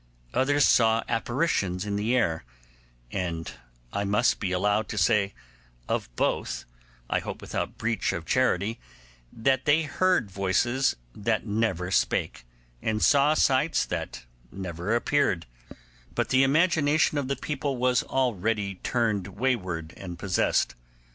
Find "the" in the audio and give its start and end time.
1.95-2.15, 16.29-16.41, 17.27-17.35